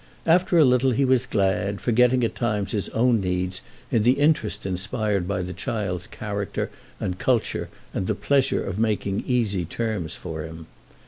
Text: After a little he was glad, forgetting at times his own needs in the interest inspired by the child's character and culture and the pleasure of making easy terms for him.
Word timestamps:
After 0.25 0.57
a 0.57 0.65
little 0.65 0.89
he 0.93 1.05
was 1.05 1.27
glad, 1.27 1.79
forgetting 1.79 2.23
at 2.23 2.33
times 2.33 2.71
his 2.71 2.89
own 2.89 3.21
needs 3.21 3.61
in 3.91 4.01
the 4.01 4.13
interest 4.13 4.65
inspired 4.65 5.27
by 5.27 5.43
the 5.43 5.53
child's 5.53 6.07
character 6.07 6.71
and 6.99 7.19
culture 7.19 7.69
and 7.93 8.07
the 8.07 8.15
pleasure 8.15 8.63
of 8.65 8.79
making 8.79 9.23
easy 9.27 9.63
terms 9.63 10.15
for 10.15 10.41
him. 10.43 10.65